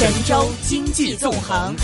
[0.00, 1.74] 神州经济纵横。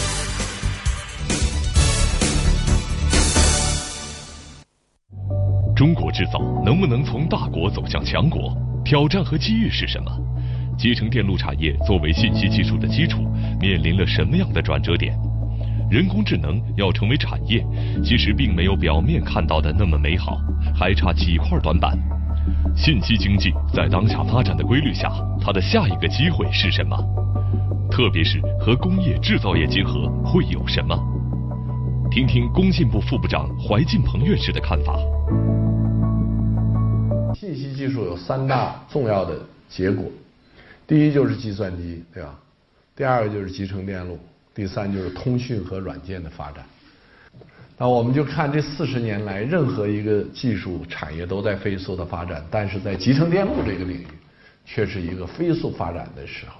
[5.74, 8.56] 中国制造能不能从大国走向强国？
[8.84, 10.12] 挑战和机遇是什么？
[10.78, 13.22] 集成电路产业作为信息技术的基础，
[13.60, 15.18] 面临了什么样的转折点？
[15.90, 17.66] 人工智能要成为产业，
[18.04, 20.38] 其实并没有表面看到的那么美好，
[20.72, 21.98] 还差几块短板。
[22.76, 25.10] 信息经济在当下发展的规律下，
[25.40, 26.96] 它的下一个机会是什么？
[27.94, 30.98] 特别是和工业制造业结合会有什么？
[32.10, 34.98] 听听工信部副部长怀进鹏院士的看法。
[37.36, 40.06] 信息技术有三大重要的结果，
[40.88, 42.36] 第一就是计算机，对吧？
[42.96, 44.18] 第二个就是集成电路，
[44.52, 46.64] 第三就是通讯和软件的发展。
[47.78, 54.06] 那我们就看这四十年来，任何一个技术产业都在飞速的发展，但是在集成电路这个领域，
[54.64, 56.56] 却是一个飞速发展的时候。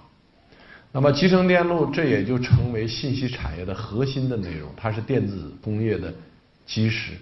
[0.97, 6.15] 那么集成电路这也就成为信息产业的核心的内容，它是电子工业的
[6.65, 7.15] 基石，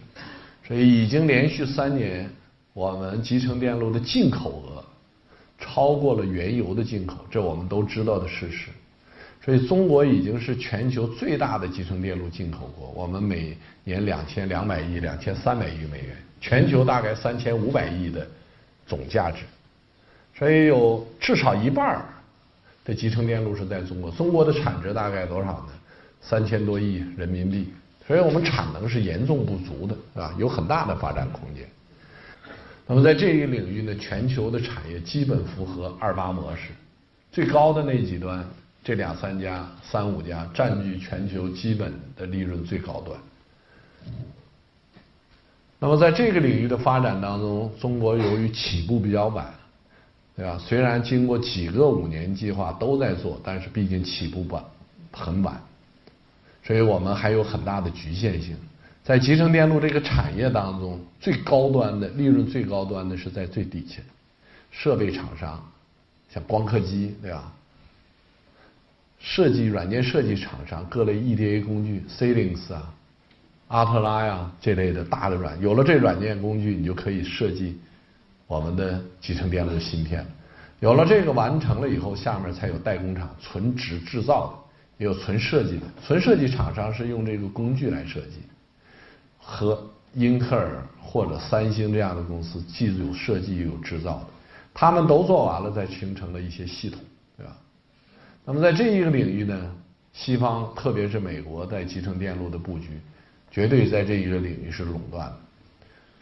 [0.62, 2.28] 所以已经连续三年。
[2.74, 4.84] 我们集成电路的进口额
[5.58, 8.68] 超过了原油的进口，这我们都知道的事实。
[9.42, 18.26] 所以中国已经是全球最大的集成电路进口国，我们每年两千两百亿、两千三百亿美元，全球大概三千五百亿的
[18.86, 19.44] 总价值。
[20.34, 22.04] 所以有至少一半
[22.84, 24.10] 的集成电路是在中国。
[24.10, 25.72] 中国的产值大概多少呢？
[26.20, 27.72] 三千多亿人民币。
[28.04, 31.64] 所以我们产能是严重不足的，啊，有很大的发展空间。
[32.84, 36.72] 那么在这一领域呢，全球的产业基本符合二八模式，
[37.30, 38.44] 最高的那几端，
[38.82, 43.16] 这两三家、三五家占据全球基本的利润最高端。
[45.78, 49.46] 那么在这个领域的发展当中，中国由于起步比较晚，
[50.34, 50.58] 对吧？
[50.58, 54.64] 虽然经过几个五年计划都在做，但是毕竟起步晚，
[55.10, 55.60] 很晚，
[56.62, 58.56] 所以我们还有很大的局限性。
[59.04, 64.00] 在集成电路这个产业当中，最高端的利润最高端的是在最底下，
[64.70, 65.62] 设备厂商，
[66.32, 67.52] 像光刻机对吧？
[69.18, 72.94] 设计软件设计厂商，各类 EDA 工具，Xilinx 啊、
[73.68, 77.78] 阿特拉呀这类的大的软，有了这软件工具，你就可以设计
[78.52, 80.26] 我们的集成电路芯片。
[80.78, 84.52] 有了这个完成了以后，下面才有代工厂，纯制制造的，
[84.98, 85.86] 也有纯设计的。
[86.04, 88.42] 纯设计厂商是用这个工具来设计。
[89.38, 94.26] 和英特尔或者三星这样的公司，既有设计又有制造的，
[94.74, 97.00] 他们都做完了，再形成了一些系统，
[97.38, 97.56] 对吧？
[98.44, 99.74] 那么在这一个领域呢，
[100.12, 103.00] 西方特别是美国在集成电路的布局，
[103.50, 105.36] 绝对在这一个领域是垄断的。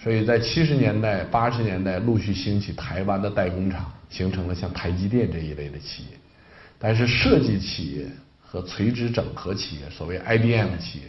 [0.02, 6.08] 所以在七十年代、八十年代陆续兴起台湾的代工厂，形成了像台积电这一类的企业。
[6.78, 8.06] 但是设计企业
[8.40, 11.04] 和垂直整合企业，所谓 IDM 企业。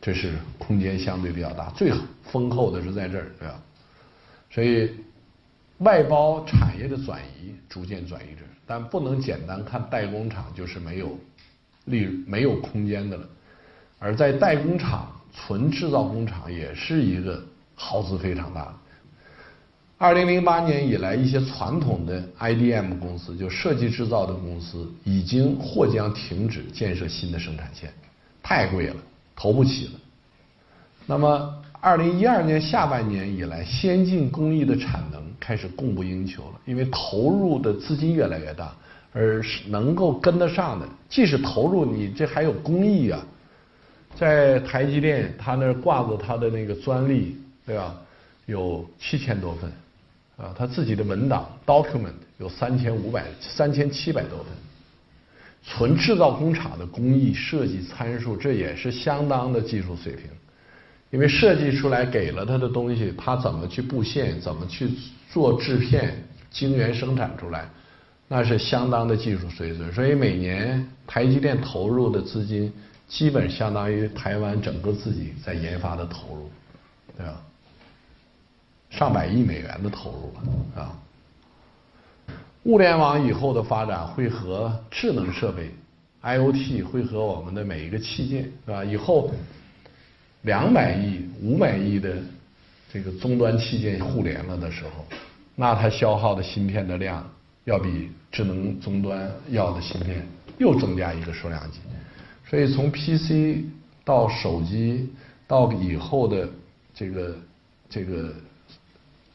[0.00, 1.92] 这是空间相对比较大，最
[2.24, 3.62] 丰厚的是在这儿，对吧？
[4.50, 4.90] 所以
[5.78, 11.16] 外包产业的转移逐渐转移这儿，但不能简单看代工厂就是没有
[11.84, 13.28] 利没有空间的了。
[14.00, 17.40] 而在代工厂、纯制造工厂也是一个
[17.84, 18.72] 耗资非常大。
[19.98, 27.92] 二零零八年以来，一些传统的 IDM 公司，就设计制造的公司，已经或将停止建设新的生产线，
[28.42, 28.96] 太贵了。
[29.34, 29.92] 投不起了。
[31.06, 38.72] 那么，二零一二年下半年以来，先进工艺的产能开始供不应求了，因为投入的资金越来越大，
[39.12, 43.20] 而能够跟得上的，即使投入，你这还有工艺啊。
[44.14, 47.36] 在台积电，它那挂着它的那个专利，
[47.66, 47.94] 对吧？
[48.46, 49.70] 有七千多份，
[50.36, 54.46] 啊，他自己的文档 document 有三千五百、三千七百多份。
[55.64, 60.24] 纯制造工厂的工艺设计参数，这也是相当的技术水平。
[61.12, 64.90] 因为设计出来给了他的东西，他怎么去布线，怎么去
[65.30, 66.20] 做制片，
[66.50, 67.68] 晶圆生产出来，
[68.26, 69.92] 那是相当的技术水准。
[69.92, 72.72] 所以每年台积电投入的资金，
[73.06, 76.50] 基本相当于台湾整个自己在研发的投入，
[77.16, 77.40] 对吧？
[78.92, 80.92] 上百亿美元的投入了，啊。
[82.64, 85.70] 物联网以后的发展会和智能设备
[86.22, 88.84] ，IOT 会和我们的每一个器件，是吧？
[88.84, 89.32] 以后
[90.42, 92.22] 两百亿、五百亿的
[92.92, 95.04] 这个终端器件互联了的时候，
[95.56, 97.28] 那它消耗的芯片的量
[97.64, 100.24] 要比智能终端要的芯片
[100.58, 101.78] 又增加一个数量级。
[102.48, 103.64] 所以从 PC
[104.04, 105.10] 到手机
[105.48, 106.48] 到以后的
[106.94, 107.36] 这个
[107.88, 108.32] 这个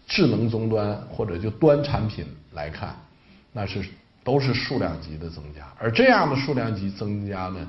[0.07, 2.95] 智能终端或者就端产品来看。
[3.53, 3.83] 那是
[4.23, 7.67] 都是数量级的增加，而这样的数量级增加呢，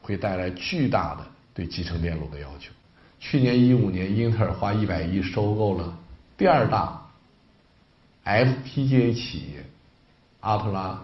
[0.00, 2.70] 会带来巨大的对集成电路的要求。
[3.18, 5.98] 去年一五年，英特尔花一百亿收购了
[6.38, 7.02] 第二大
[8.24, 9.64] FPGA 企业
[10.40, 10.98] 阿特拉，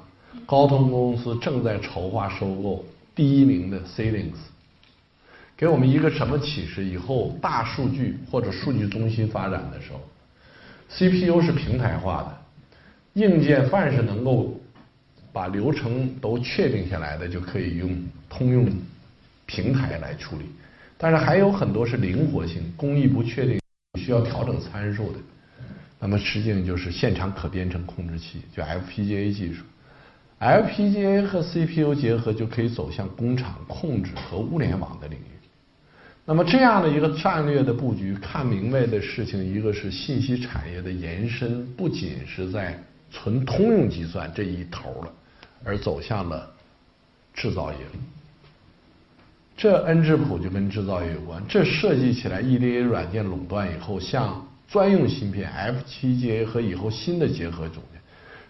[0.46, 4.38] 高通公司正在筹划收购第一名的 c l i n x
[5.56, 6.84] 给我们一个什么启示？
[6.84, 10.00] 以后大数据或者数据中心发展的时候
[10.94, 14.60] ，CPU 是平台化的，硬件凡是能够
[15.32, 17.90] 把流程都确定下来的，就可以用
[18.28, 18.68] 通用
[19.46, 20.44] 平台来处理。
[20.98, 23.60] 但是还有很多是灵活性、工艺不确定、
[23.98, 25.18] 需要调整参数的。
[25.98, 29.64] 那么实际上就是现场可编程控制器，就 FPGA 技术。
[30.40, 35.41] FPGA 和 CPU 结合就可以走向工厂控制和物联网的领域。
[36.24, 42.80] 那么这样的一个战略的布局，看明白的事情，一个是信息产业的延伸，不仅是在
[43.10, 45.12] 纯通用计算这一头了，
[45.64, 46.48] 而走向了
[47.34, 47.78] 制造业。
[49.56, 58.00] 这恩智浦就跟制造业有关，这设计起来 EDA 软件垄断以后，像专用芯片 FPGA 和以后新的结合组件，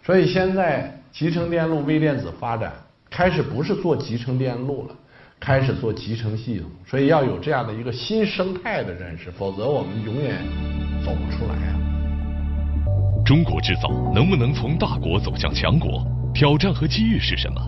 [0.04, 2.72] 所以现在集成电路微电子发展
[3.10, 4.96] 开始不是做集成电路了，
[5.44, 10.38] 开始做集成系统，所以要有这样的一个新生态的认识，否则我们永远
[11.04, 11.74] 走不出来啊。
[13.26, 16.06] 中国制造能不能从大国走向强国？
[16.32, 17.60] 挑战和机遇是什么？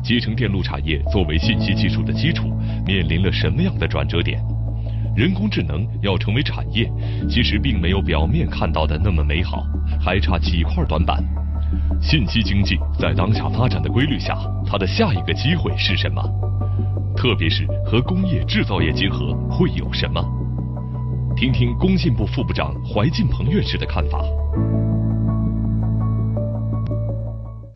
[0.00, 2.52] 集成电路产业作为信息技术的基础，
[2.86, 4.40] 面临了什么样的转折点？
[5.16, 6.88] 人工智能要成为产业，
[7.28, 9.64] 其实并没有表面看到的那么美好，
[10.00, 11.18] 还差几块短板。
[12.00, 16.22] 信息经济在当下发展的规律下，它的下一个机会是什么？
[17.18, 20.24] 特别是和工业制造业结合会有什么？
[21.36, 24.22] 听听工信部副部长怀进鹏院士的看法。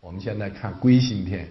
[0.01, 1.45] 我们现在看硅芯片。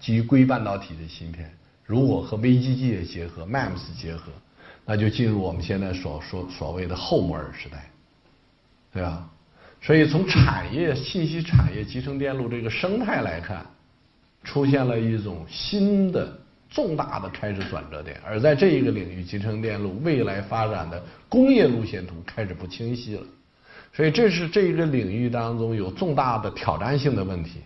[0.00, 1.48] 基于硅半导体的芯片，
[1.84, 4.32] 如果和微机器结合、MEMS 结合，
[4.84, 7.88] 那就进入我们现在所说所谓的后摩尔时代，
[8.92, 9.28] 对吧？
[9.80, 13.64] 所以从产业、信息产业、集成电路这个生态来看，
[14.42, 16.36] 出现了一种新的
[16.70, 18.20] 重大的开始转折点。
[18.26, 23.22] 而在这一个领域，集成电路未来发展的工业路线图开始不清晰了。
[23.92, 27.60] 所以这是这一个领域当中有重大的挑战性的问题。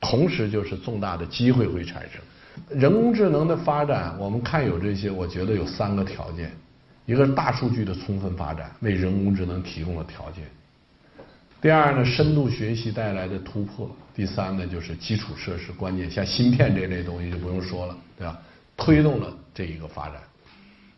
[0.00, 2.20] 同时，就是重大的机会会产生。
[2.68, 6.52] 人工智能的发展，我们看有这些，我觉得有三个条件：
[7.06, 10.44] 一个是大数据的充分发展，为人工智能提供了条件；
[11.64, 18.38] 第二呢，深度学习带来的突破；第三呢，就是基础设施关键，像芯片这类东西就不用说了，对吧？
[18.76, 20.20] 推动了这一个发展。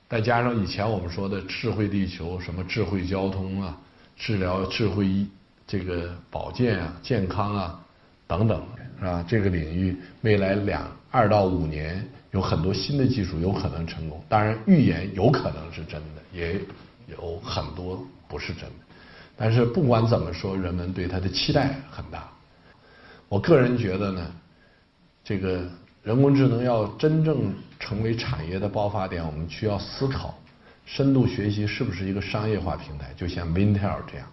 [0.08, 3.80] 再加上以前我们说的智慧地球、什么智慧交通啊、
[4.16, 5.28] 治疗智慧医
[5.68, 7.80] 这个保健啊、健康啊
[8.26, 8.60] 等等。
[8.98, 9.24] 是吧？
[9.28, 14.20] 这个领域未来两二到五年有很多新的技术有可能成功。
[14.28, 16.60] 当然，预言有可能是真的，也
[17.06, 18.85] 有很多不是真的。
[19.36, 22.26] 但是不管怎么说，人们对它的期待很大。
[23.28, 24.32] 我个人觉得呢，
[25.22, 25.68] 这个
[26.02, 30.38] 人工智能要真正成为产业的爆发点，我们需要思考
[30.86, 34.26] 深度学习是不是一个商业化平台，就像 Intel 这样。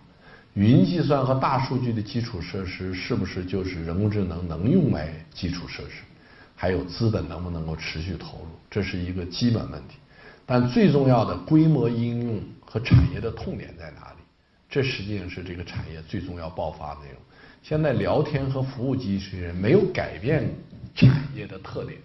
[0.54, 6.04] 云计算和大数据的基础设施是不是就是人工智能能用来基础设施？
[6.56, 8.48] 还有资本能不能够持续投入？
[8.70, 9.96] 这是一个基本问题。
[10.46, 14.23] 但最重要的规模应用和产业的痛点在哪里？
[14.74, 17.18] 这实际上是这个产业最重要爆发的内容。
[17.62, 20.50] 现在聊天和服务机器人没有改变
[20.96, 21.96] 产业的特点，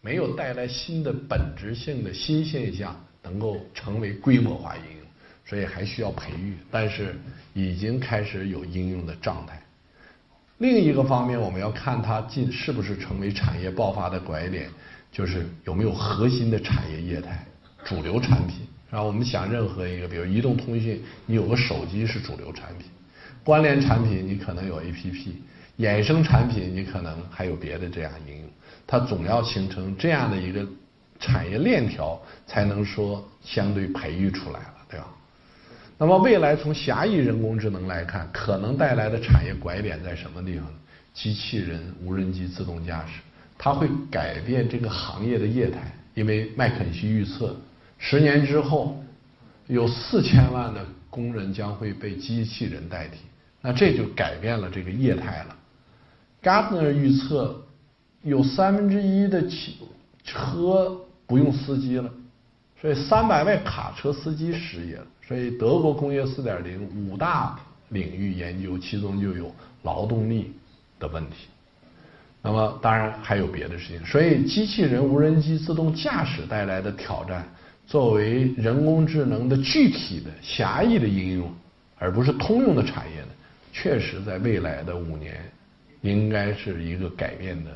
[0.00, 5.06] 没有带来新的本质性的新现象，能够成为规模化应用。
[5.44, 7.18] 所以还需要培育，但是
[7.52, 9.60] 已经开始有应用的状态。
[10.58, 14.70] 另一个方面，我们要看它进是不是成为产业爆发的拐点，
[15.10, 17.44] 就是有没有核心的产业业态、
[17.84, 18.60] 主流产品，
[18.90, 19.06] 然后？
[19.06, 22.86] 我们想任何一个，比如移动通讯，你有个手机是主流产品；
[23.44, 25.32] 关联产品你可能有 APP，
[25.78, 28.44] 衍生产品你可能还有别的这样应用。
[28.86, 30.66] 它总要形成这样的一个
[31.18, 35.06] 产业链条，才能说相对培育出来了，对吧？
[35.96, 40.74] 那么未来从狭义人工智能来看，可能带来的产业拐点在什么地方呢？
[41.12, 43.20] 机器人、无人机、自动驾驶，
[43.56, 45.80] 它会改变这个行业的业态。
[46.14, 47.56] 因为麦肯锡预测，
[48.06, 49.02] 十年之后，
[49.66, 53.20] 有四千万的工人将会被机器人代替，
[53.62, 55.56] 那这就改变了这个业态了。
[56.42, 57.64] Gartner 预测，
[58.20, 59.78] 有三分之一的汽
[60.22, 60.94] 车
[61.26, 62.12] 不用司机了。
[62.78, 65.06] 所以三百位卡车司机失业了。
[65.26, 67.58] 所以德国工业四点零五大
[67.88, 69.50] 领域研究，其中就有
[69.82, 70.52] 劳动力
[71.00, 71.46] 的问题。
[72.42, 77.48] 那么当然还有别的事情，所以机器人、无人机、自动驾驶带来的挑战，
[77.86, 81.52] 作为人工智能的具体的狭义的应用，
[81.98, 83.28] 而不是通用的产业呢，
[83.72, 85.38] 确实在未来的五年，
[86.00, 87.70] 应该是一个改变的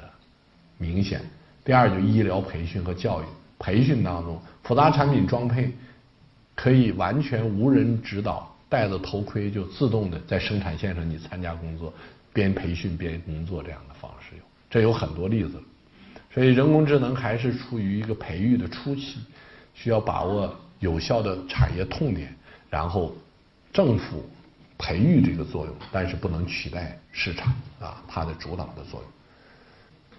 [0.78, 1.20] 明显。
[1.64, 3.24] 第二，就医疗培训和教育
[3.58, 5.70] 培训当中，复杂产品装配
[6.54, 11.92] 可以完全无人指导，戴着头盔就自动的在生产线上你参加工作，
[12.32, 14.42] 边培训边工作这样的方式有。
[14.70, 15.60] 这有很多例子，
[16.32, 19.18] 所以人工智能还是处于一个培育的初期，
[19.80, 22.34] 需要把握有效的产业痛点，
[22.68, 23.16] 然后
[23.72, 24.28] 政府
[24.76, 29.10] 培育这个作用，但是不能取代市场啊它的主导的作用。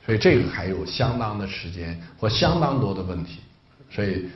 [0.06, 3.42] 所以这个还有相当的时间或相当多的问题，
[3.92, 4.30] 所以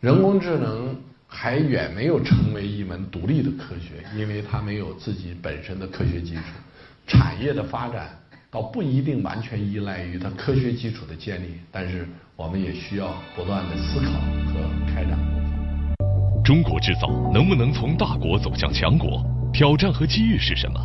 [0.00, 6.42] 人工智能还远没有成为一门独立的科学，因为它没有自己本身的科学基础，
[7.06, 8.18] 产业的发展。
[8.50, 15.18] 倒不一定完全依赖于它科学基础的建立，但是我们也需要不断的思考和开展。
[16.42, 19.22] 中国制造能不能从大国走向强国？
[19.52, 20.80] 挑战和机遇是什么？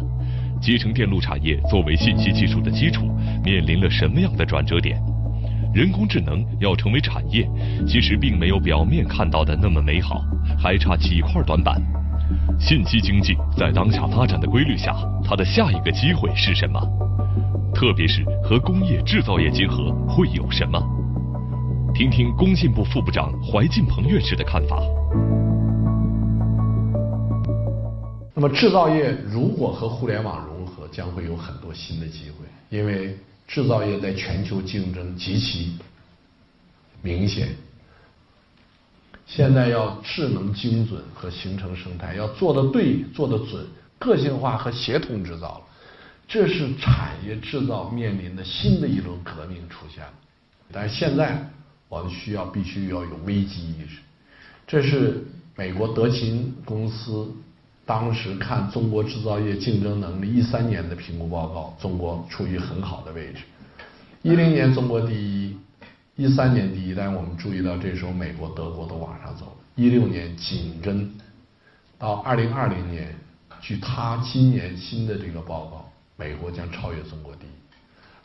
[0.61, 3.05] 集成电路产业作为信息技术的基础，
[3.45, 5.01] 面临了什么样的转折点？
[5.73, 7.49] 人工智能要成为产业，
[7.87, 10.21] 其实并没有表面看到的那么美好，
[10.61, 11.81] 还差几块短板。
[12.59, 14.93] 信息经济在当下发展的规律下，
[15.23, 16.81] 它的下一个机会是什么？
[17.83, 20.79] 特别是和工业制造业结合会有什么？
[21.93, 24.81] 听听工信部副部长怀进鹏院士的看法。
[28.33, 33.17] 那么制造业如果和互联网融合，将会有很多新的机会，因为
[33.49, 35.73] 制造业在全球竞争极其
[37.01, 37.49] 明显。
[39.25, 43.67] 现在要智能精准和形成生态，要做的对、做的准、
[43.99, 45.65] 个性化和协同制造了。
[46.27, 50.13] 这是产业制造面临的新的一轮革命出现了，
[50.71, 51.47] 但是现在
[51.89, 53.99] 我们需要必须要有危机意识。
[54.65, 55.23] 这是
[55.55, 57.29] 美国德勤公司
[57.85, 63.41] 当时看中国制造业竞争能力一三年的评估报告，中国处于很好的位置。
[64.23, 65.57] 一零年中国第一，
[66.15, 69.51] 一三年第一，但是我们注意到这时候美国、德国都往上走了。
[69.75, 71.13] 一六年紧跟，
[71.99, 73.13] 到二零二零年，
[73.61, 75.89] 据他今年新的这个报告。
[76.15, 77.49] 美国将超越中国第一，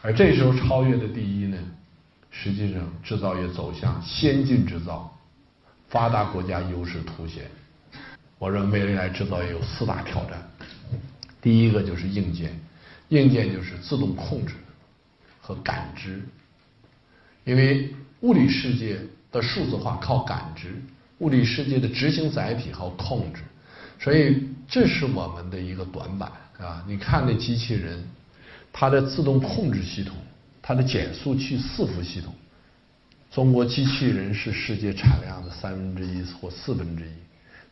[0.02, 1.58] 而这时候超越的第一呢，
[2.30, 5.16] 实际上制造业走向先进制造，
[5.88, 7.44] 发达国家优势凸显。
[8.38, 10.48] 我认为未来制造业有四大挑战，
[11.40, 12.60] 第一个就是硬件，
[13.08, 14.54] 硬件就是自动控制
[15.40, 16.22] 和感知，
[17.44, 19.00] 因为物理世界
[19.32, 20.80] 的数字化靠感知，
[21.18, 23.42] 物理世界的执行载体靠控制，
[23.98, 26.30] 所以这是我们的一个短板。
[26.58, 28.04] 啊，你看那机器人，
[28.72, 30.16] 它的自动控制系统，
[30.60, 32.34] 它的减速器伺服系统，
[33.30, 37.12] 中国机器人是世界产量的三分之一或四分之一，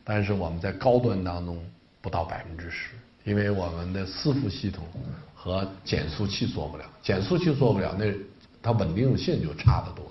[0.05, 1.61] 但是我们在高端当中
[2.01, 2.91] 不到百分之十，
[3.25, 4.85] 因为我们的伺服系统
[5.35, 8.05] 和减速器做不了，减速器做不了，那
[8.61, 10.09] 它稳定性就差得多。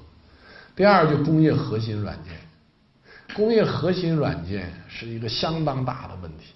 [0.74, 2.34] 第二，就工业核心软件，
[3.34, 6.52] 工业核心软件是一个相当大的问题。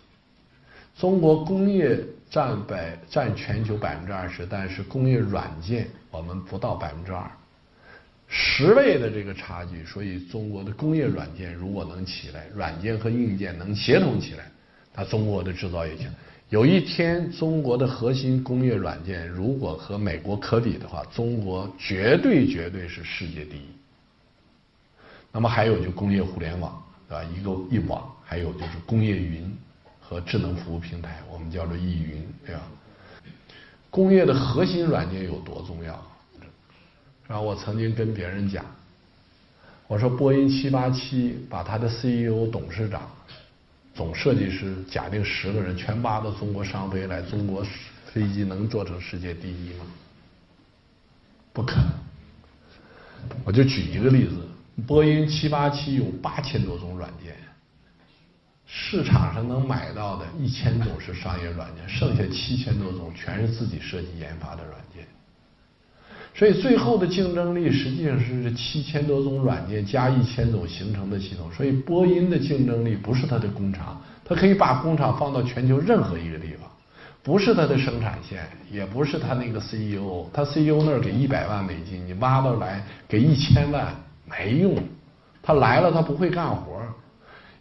[0.98, 1.98] 中国工业
[2.30, 7.30] 占百占全球百分之二十，但是工业软件我们不到百分之二，
[8.28, 9.84] 十倍的这个差距。
[9.84, 14.50] 所以中国的工业软件如果能起来，软件和硬件能协同起来，
[14.94, 16.06] 那中国的制造业强。
[16.50, 23.79] 有一天，中国的核心工业软件如果和美国可比的话，中国绝对绝对是世界第一。
[25.32, 27.24] 那么还有就工业互联网，对吧？
[27.24, 29.56] 一个一网，还有就是工业云。
[30.02, 32.62] 和智能服务平台，我们叫做易云，对吧？
[33.90, 36.04] 工业的核心软件有多重要？
[37.28, 37.44] 然后？
[37.44, 38.64] 我曾经跟别人讲，
[39.86, 43.08] 我说波音七八七把他的 CEO、董事长、
[43.94, 47.64] 总设计师，假定十个人全扒到中国商飞来，中国
[48.12, 49.86] 飞机能做成世界第一吗？
[51.52, 51.88] 不可能。
[53.44, 54.34] 我就举一个例子，
[54.86, 57.34] 波音七八七有八千多种软件。
[58.72, 65.04] 市场上能买到的一千种是商业软件，剩下七千多种全是自己设计研发的软件。
[66.32, 71.52] 所以最后的竞争力实际上是这七千多种软件加一千种形成的系统。
[71.52, 76.70] 所以波音的竞争力不是它的工厂，它可以把工厂放到全球任何一个地方，
[77.24, 83.92] 不是它的生产线，也不是它那个 CEO，他 CEO 那儿给一百万美金，你挖到来给一千万
[84.30, 84.76] 没用，
[85.42, 86.80] 他来了他不会干活。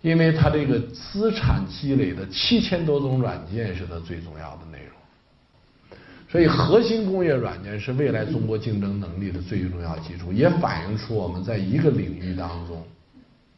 [0.02, 5.98] 因为他这个资产积累的七千多种软件是他最重要的内容，
[6.32, 12.82] 所以核心工业软件是未来中国竞争能力的最重要基础，也反映出我们在一个领域当中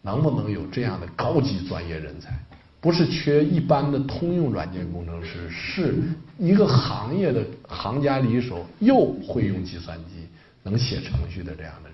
[0.01, 2.31] 能不能有这样的高级专业人才。
[2.79, 6.01] 不是缺一般的通用软件工程师，是
[6.39, 10.27] 一个行业的行家里手，又会用计算机，
[10.63, 11.90] 能写程序的这样的人。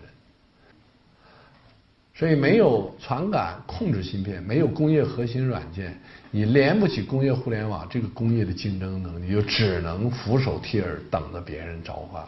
[2.18, 5.96] 所以没有传感控制芯片，没有工业核心软件，
[6.32, 12.26] 你连不起工业互联网这个工业的竞争能力，就只能俯首帖耳，等着别人召唤。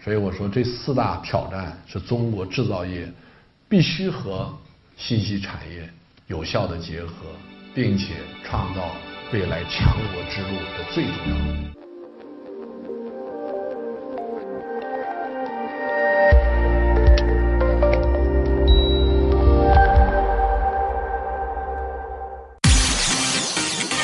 [0.00, 3.12] 所以我说，这四大挑战是中国制造业
[3.68, 4.56] 必须和
[4.96, 5.90] 信息产业。
[6.28, 7.12] 有效的结合，
[7.72, 8.90] 并且创造
[9.32, 11.75] 未来强国之路的最重要的